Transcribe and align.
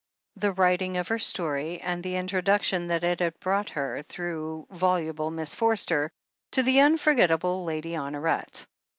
The 0.35 0.51
writing 0.53 0.97
of 0.97 1.09
her 1.09 1.19
story, 1.19 1.79
and 1.79 2.01
the 2.01 2.15
introduction 2.15 2.87
that 2.87 3.03
it 3.03 3.19
had 3.19 3.39
brought 3.39 3.69
her, 3.69 4.01
through 4.01 4.65
voluble 4.71 5.29
Miss 5.29 5.53
Forster, 5.53 6.09
to 6.53 6.63
the 6.63 6.79
unforgettable 6.79 7.65
Lady 7.65 7.91
Honoret. 7.91 8.65